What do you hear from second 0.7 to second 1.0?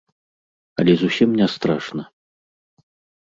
Але